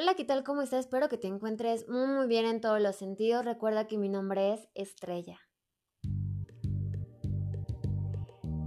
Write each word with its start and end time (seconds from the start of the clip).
Hola, 0.00 0.14
¿qué 0.14 0.24
tal? 0.24 0.44
¿Cómo 0.44 0.62
estás? 0.62 0.84
Espero 0.84 1.08
que 1.08 1.18
te 1.18 1.26
encuentres 1.26 1.88
muy, 1.88 2.06
muy 2.06 2.28
bien 2.28 2.46
en 2.46 2.60
todos 2.60 2.80
los 2.80 2.94
sentidos. 2.94 3.44
Recuerda 3.44 3.88
que 3.88 3.98
mi 3.98 4.08
nombre 4.08 4.52
es 4.52 4.60
Estrella. 4.76 5.40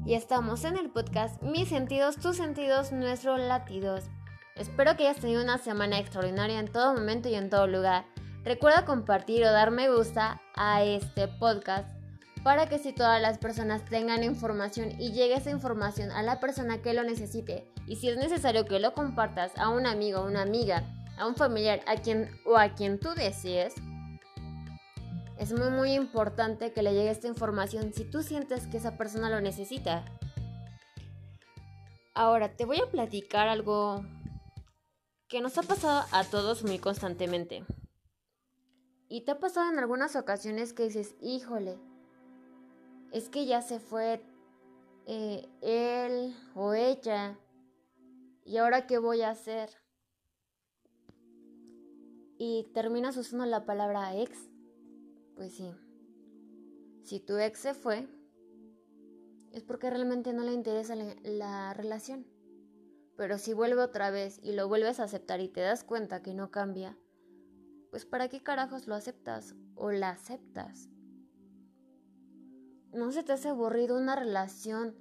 Y 0.06 0.14
estamos 0.14 0.66
en 0.66 0.76
el 0.76 0.90
podcast 0.90 1.42
Mis 1.42 1.70
sentidos, 1.70 2.18
tus 2.18 2.36
sentidos, 2.36 2.92
nuestros 2.92 3.40
latidos. 3.40 4.04
Espero 4.58 4.98
que 4.98 5.08
hayas 5.08 5.22
tenido 5.22 5.42
una 5.42 5.58
semana 5.58 6.00
extraordinaria 6.00 6.60
en 6.60 6.70
todo 6.70 6.94
momento 6.94 7.30
y 7.30 7.36
en 7.36 7.50
todo 7.50 7.66
lugar. 7.66 8.04
Recuerda 8.44 8.84
compartir 8.84 9.46
o 9.46 9.54
dar 9.54 9.72
me 9.72 9.90
gusta 9.90 10.42
a 10.54 10.84
este 10.84 11.30
podcast 11.30 11.88
para 12.44 12.68
que 12.68 12.78
si 12.78 12.92
todas 12.92 13.22
las 13.22 13.38
personas 13.38 13.86
tengan 13.86 14.26
información 14.26 15.00
y 15.00 15.14
llegue 15.14 15.36
esa 15.36 15.52
información 15.52 16.12
a 16.12 16.24
la 16.24 16.42
persona 16.42 16.82
que 16.82 16.94
lo 16.94 17.06
necesite. 17.06 17.72
Y 17.88 17.96
si 17.96 18.10
es 18.10 18.18
necesario 18.18 18.66
que 18.66 18.82
lo 18.82 18.94
compartas 18.94 19.54
a 19.58 19.70
un 19.70 19.86
amigo 19.86 20.20
o 20.20 20.28
una 20.28 20.42
amiga 20.42 20.84
a 21.22 21.28
un 21.28 21.36
familiar 21.36 21.82
a 21.86 21.98
quien 21.98 22.32
o 22.46 22.58
a 22.58 22.74
quien 22.74 23.00
tú 23.00 23.10
desees, 23.14 23.76
es 25.38 25.54
muy 25.54 25.70
muy 25.70 25.94
importante 25.94 26.74
que 26.74 26.82
le 26.82 26.94
llegue 26.94 27.12
esta 27.12 27.28
información 27.28 27.94
si 27.94 28.06
tú 28.06 28.24
sientes 28.24 28.66
que 28.66 28.78
esa 28.78 28.98
persona 28.98 29.30
lo 29.30 29.40
necesita. 29.40 30.04
Ahora 32.16 32.56
te 32.56 32.66
voy 32.66 32.82
a 32.82 32.90
platicar 32.90 33.48
algo 33.48 34.04
que 35.28 35.42
nos 35.42 35.58
ha 35.60 35.62
pasado 35.62 36.06
a 36.12 36.24
todos 36.24 36.64
muy 36.64 36.80
constantemente. 36.80 37.66
Y 39.08 39.22
te 39.22 39.32
ha 39.32 39.40
pasado 39.40 39.72
en 39.72 39.78
algunas 39.78 40.16
ocasiones 40.16 40.74
que 40.74 40.84
dices, 40.84 41.16
híjole, 41.22 41.78
es 43.12 43.30
que 43.30 43.46
ya 43.46 43.62
se 43.62 43.80
fue 43.80 44.24
eh, 45.06 45.48
él 45.62 46.36
o 46.56 46.74
ella, 46.74 47.38
¿y 48.44 48.58
ahora 48.58 48.88
qué 48.88 48.98
voy 48.98 49.22
a 49.22 49.30
hacer? 49.30 49.70
Y 52.44 52.64
terminas 52.74 53.18
usando 53.18 53.46
la 53.46 53.68
palabra 53.68 54.18
ex, 54.18 54.50
pues 55.36 55.54
sí. 55.54 55.72
Si 57.04 57.20
tu 57.20 57.38
ex 57.38 57.60
se 57.60 57.76
fue, 57.76 58.08
es 59.52 59.62
porque 59.62 59.92
realmente 59.92 60.34
no 60.34 60.44
le 60.44 60.52
interesa 60.52 60.96
la, 60.96 61.76
relación. 61.76 62.26
Pero 63.16 63.38
si 63.38 63.54
vuelve 63.54 63.84
otra 63.84 64.10
vez 64.10 64.40
y 64.42 64.54
lo 64.54 64.68
vuelves 64.68 65.00
a 65.00 65.04
aceptar 65.04 65.40
y 65.40 65.50
te 65.50 65.62
das 65.62 65.84
cuenta 65.84 66.24
que 66.24 66.34
no 66.34 66.50
cambia, 66.50 66.98
pues 67.92 68.08
¿para 68.08 68.28
qué 68.28 68.42
carajos 68.42 68.88
lo 68.88 68.96
aceptas 68.96 69.54
o 69.76 69.92
la 69.92 70.10
aceptas? 70.10 70.90
¿No 72.92 73.12
se 73.12 73.22
te 73.22 73.34
hace 73.34 73.50
aburrido 73.50 73.96
una 73.96 74.16
relación 74.16 74.96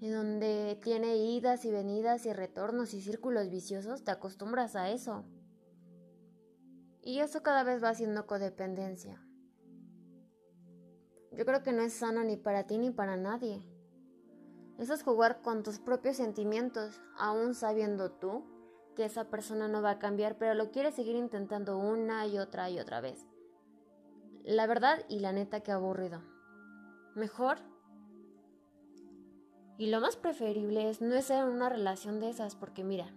en 0.00 0.12
donde 0.12 0.80
tiene 0.82 1.18
idas 1.18 1.66
y 1.66 1.70
venidas 1.70 2.24
y 2.24 2.32
retornos 2.32 2.94
y 2.94 3.02
círculos 3.02 3.50
viciosos? 3.50 4.02
Te 4.02 4.12
acostumbras 4.12 4.76
a 4.76 4.88
eso. 4.88 5.26
Y 7.06 7.20
eso 7.20 7.44
cada 7.44 7.62
vez 7.62 7.80
va 7.80 7.90
haciendo 7.90 8.26
codependencia. 8.26 9.24
Yo 11.30 11.46
creo 11.46 11.62
que 11.62 11.72
no 11.72 11.82
es 11.82 11.92
sano 11.92 12.24
ni 12.24 12.36
para 12.36 12.66
ti 12.66 12.78
ni 12.78 12.90
para 12.90 13.16
nadie. 13.16 13.62
Eso 14.76 14.92
es 14.92 15.04
jugar 15.04 15.40
con 15.40 15.62
tus 15.62 15.78
propios 15.78 16.16
sentimientos, 16.16 17.00
aún 17.16 17.54
sabiendo 17.54 18.10
tú 18.10 18.44
que 18.96 19.04
esa 19.04 19.30
persona 19.30 19.68
no 19.68 19.82
va 19.82 19.90
a 19.90 19.98
cambiar, 20.00 20.36
pero 20.36 20.54
lo 20.54 20.72
quieres 20.72 20.96
seguir 20.96 21.14
intentando 21.14 21.78
una 21.78 22.26
y 22.26 22.38
otra 22.40 22.70
y 22.70 22.80
otra 22.80 23.00
vez. 23.00 23.24
La 24.42 24.66
verdad 24.66 25.04
y 25.08 25.20
la 25.20 25.32
neta 25.32 25.60
que 25.60 25.70
aburrido. 25.70 26.22
Mejor 27.14 27.58
y 29.78 29.90
lo 29.90 30.00
más 30.00 30.16
preferible 30.16 30.90
es 30.90 31.00
no 31.00 31.14
estar 31.14 31.46
en 31.46 31.54
una 31.54 31.68
relación 31.68 32.18
de 32.18 32.30
esas, 32.30 32.56
porque 32.56 32.82
mira, 32.82 33.14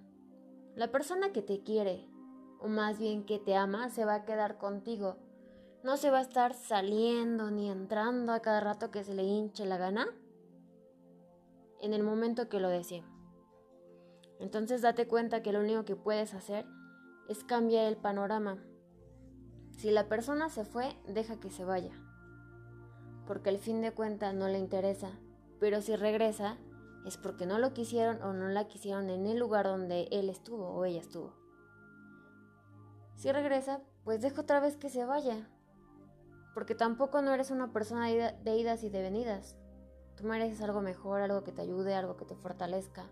la 0.76 0.92
persona 0.92 1.32
que 1.32 1.42
te 1.42 1.64
quiere, 1.64 2.06
o 2.60 2.68
más 2.68 3.00
bien 3.00 3.26
que 3.26 3.40
te 3.40 3.56
ama, 3.56 3.90
se 3.90 4.06
va 4.06 4.16
a 4.16 4.26
quedar 4.26 4.58
contigo. 4.58 5.18
No 5.84 5.98
se 5.98 6.12
va 6.12 6.20
a 6.20 6.24
estar 6.24 6.54
saliendo 6.54 7.52
ni 7.52 7.70
entrando 7.70 8.34
a 8.34 8.42
cada 8.42 8.60
rato 8.60 8.92
que 8.92 9.04
se 9.04 9.14
le 9.14 9.24
hinche 9.24 9.66
la 9.66 9.78
gana 9.78 10.08
en 11.80 11.94
el 11.94 12.04
momento 12.04 12.50
que 12.50 12.60
lo 12.60 12.70
desee. 12.70 13.04
Entonces 14.40 14.82
date 14.82 15.08
cuenta 15.08 15.42
que 15.42 15.54
lo 15.54 15.60
único 15.60 15.86
que 15.86 15.96
puedes 15.96 16.34
hacer 16.34 16.66
es 17.28 17.44
cambiar 17.44 17.86
el 17.86 17.98
panorama. 17.98 18.58
Si 19.78 19.92
la 19.92 20.10
persona 20.10 20.50
se 20.50 20.66
fue, 20.66 20.96
deja 21.08 21.40
que 21.40 21.52
se 21.52 21.64
vaya. 21.64 21.94
Porque 23.26 23.50
al 23.50 23.60
fin 23.60 23.82
de 23.82 23.94
cuentas 23.94 24.34
no 24.34 24.48
le 24.48 24.58
interesa. 24.58 25.12
Pero 25.60 25.82
si 25.82 25.96
regresa, 25.96 26.58
es 27.06 27.18
porque 27.18 27.46
no 27.46 27.60
lo 27.60 27.74
quisieron 27.74 28.22
o 28.22 28.34
no 28.34 28.50
la 28.50 28.68
quisieron 28.68 29.10
en 29.10 29.26
el 29.26 29.38
lugar 29.38 29.66
donde 29.66 30.08
él 30.12 30.30
estuvo 30.30 30.70
o 30.70 30.86
ella 30.86 31.00
estuvo. 31.00 31.34
Si 33.20 33.30
regresa, 33.34 33.82
pues 34.06 34.22
deja 34.22 34.40
otra 34.40 34.62
vez 34.62 34.78
que 34.78 34.90
se 34.90 35.04
vaya. 35.04 35.50
Porque 36.54 36.74
tampoco 36.74 37.22
no 37.22 37.34
eres 37.34 37.52
una 37.52 37.74
persona 37.74 38.08
de 38.08 38.56
idas 38.56 38.82
y 38.86 38.90
de 38.90 39.02
venidas. 39.02 39.58
Tú 40.16 40.24
mereces 40.24 40.62
algo 40.62 40.80
mejor, 40.80 41.20
algo 41.20 41.44
que 41.44 41.52
te 41.52 41.62
ayude, 41.62 41.96
algo 41.96 42.16
que 42.16 42.24
te 42.24 42.38
fortalezca. 42.38 43.04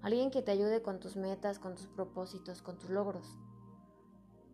Alguien 0.00 0.30
que 0.30 0.40
te 0.40 0.50
ayude 0.50 0.80
con 0.80 0.98
tus 0.98 1.16
metas, 1.16 1.58
con 1.58 1.74
tus 1.74 1.88
propósitos, 1.88 2.62
con 2.62 2.78
tus 2.78 2.88
logros. 2.88 3.36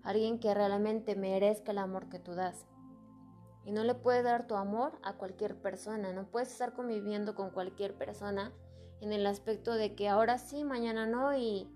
Alguien 0.02 0.40
que 0.40 0.52
realmente 0.54 1.14
merezca 1.14 1.70
el 1.70 1.78
amor 1.78 2.08
que 2.08 2.18
tú 2.18 2.34
das. 2.34 2.66
Y 3.64 3.70
no 3.70 3.84
le 3.84 3.94
puedes 3.94 4.24
dar 4.24 4.48
tu 4.48 4.56
amor 4.56 4.98
a 5.04 5.12
cualquier 5.12 5.54
persona. 5.62 6.12
No 6.12 6.26
puedes 6.32 6.50
estar 6.50 6.72
conviviendo 6.72 7.36
con 7.36 7.50
cualquier 7.50 7.96
persona 7.96 8.52
en 9.00 9.12
el 9.12 9.24
aspecto 9.24 9.72
de 9.74 9.94
que 9.94 10.08
ahora 10.08 10.38
sí, 10.38 10.64
mañana 10.64 11.06
no 11.06 11.36
y 11.36 11.72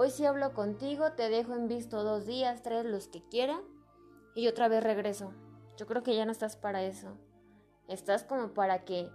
Hoy 0.00 0.12
sí 0.12 0.24
hablo 0.24 0.54
contigo, 0.54 1.10
te 1.14 1.28
dejo 1.28 1.56
en 1.56 1.66
visto 1.66 2.04
dos 2.04 2.24
días, 2.24 2.62
tres, 2.62 2.84
los 2.84 3.08
que 3.08 3.20
quiera, 3.20 3.60
y 4.32 4.46
otra 4.46 4.68
vez 4.68 4.80
regreso. 4.80 5.32
Yo 5.76 5.88
creo 5.88 6.04
que 6.04 6.14
ya 6.14 6.24
no 6.24 6.30
estás 6.30 6.54
para 6.54 6.84
eso. 6.84 7.16
Estás 7.88 8.22
como 8.22 8.54
para 8.54 8.84
que 8.84 9.10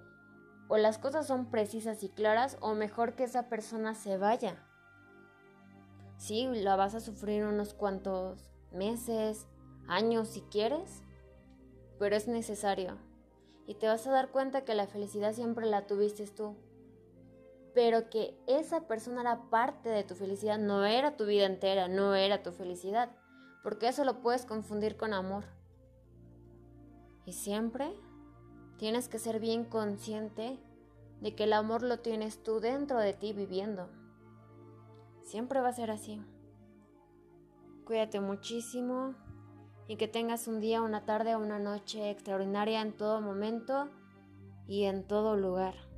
o 0.67 0.77
las 0.77 0.97
cosas 0.97 1.25
son 1.25 1.49
precisas 1.49 2.03
y 2.03 2.09
claras 2.09 2.57
o 2.59 2.73
mejor 2.73 3.15
que 3.15 3.23
esa 3.23 3.47
persona 3.47 3.95
se 3.95 4.17
vaya. 4.17 4.61
Sí, 6.17 6.49
la 6.51 6.75
vas 6.75 6.95
a 6.95 6.99
sufrir 6.99 7.45
unos 7.45 7.73
cuantos 7.73 8.51
meses, 8.73 9.47
años 9.87 10.27
si 10.27 10.41
quieres, 10.41 11.01
pero 11.97 12.17
es 12.17 12.27
necesario. 12.27 12.97
Y 13.67 13.75
te 13.75 13.87
vas 13.87 14.05
a 14.05 14.11
dar 14.11 14.31
cuenta 14.31 14.65
que 14.65 14.75
la 14.75 14.87
felicidad 14.87 15.31
siempre 15.31 15.65
la 15.65 15.87
tuviste 15.87 16.27
tú 16.27 16.57
pero 17.73 18.09
que 18.09 18.37
esa 18.47 18.87
persona 18.87 19.21
era 19.21 19.49
parte 19.49 19.89
de 19.89 20.03
tu 20.03 20.15
felicidad, 20.15 20.59
no 20.59 20.85
era 20.85 21.17
tu 21.17 21.25
vida 21.25 21.45
entera, 21.45 21.87
no 21.87 22.13
era 22.15 22.43
tu 22.43 22.51
felicidad, 22.51 23.11
porque 23.63 23.87
eso 23.87 24.05
lo 24.05 24.21
puedes 24.21 24.45
confundir 24.45 24.95
con 24.95 25.13
amor. 25.13 25.45
Y 27.25 27.33
siempre 27.33 27.93
tienes 28.77 29.07
que 29.07 29.17
ser 29.17 29.39
bien 29.39 29.65
consciente 29.65 30.59
de 31.21 31.35
que 31.35 31.45
el 31.45 31.53
amor 31.53 31.83
lo 31.83 31.99
tienes 31.99 32.43
tú 32.43 32.59
dentro 32.59 32.99
de 32.99 33.13
ti 33.13 33.33
viviendo. 33.33 33.89
Siempre 35.23 35.61
va 35.61 35.69
a 35.69 35.73
ser 35.73 35.89
así. 35.89 36.21
Cuídate 37.85 38.19
muchísimo 38.19 39.15
y 39.87 39.95
que 39.95 40.07
tengas 40.07 40.47
un 40.47 40.59
día, 40.59 40.81
una 40.81 41.05
tarde 41.05 41.35
o 41.35 41.39
una 41.39 41.59
noche 41.59 42.11
extraordinaria 42.11 42.81
en 42.81 42.93
todo 42.93 43.21
momento 43.21 43.89
y 44.67 44.83
en 44.83 45.07
todo 45.07 45.37
lugar. 45.37 45.92